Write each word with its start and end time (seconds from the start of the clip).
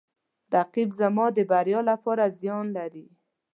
رقیب 0.55 0.89
زما 0.99 1.25
د 1.33 1.37
بریا 1.51 1.79
لپاره 1.91 2.23
زیان 2.37 2.65
لري 2.77 3.07